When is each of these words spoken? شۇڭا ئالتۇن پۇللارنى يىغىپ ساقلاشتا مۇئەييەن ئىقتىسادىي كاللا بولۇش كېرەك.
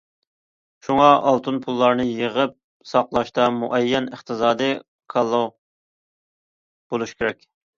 شۇڭا 0.85 1.09
ئالتۇن 1.31 1.59
پۇللارنى 1.65 2.07
يىغىپ 2.21 2.55
ساقلاشتا 2.93 3.45
مۇئەييەن 3.59 4.09
ئىقتىسادىي 4.15 4.75
كاللا 5.15 5.43
بولۇش 6.89 7.15
كېرەك. 7.23 7.47